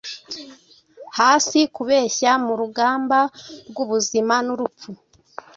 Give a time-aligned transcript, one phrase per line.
[1.17, 3.19] Hasi kubeshya murugamba
[3.69, 4.89] rwubuzima-n-urupfu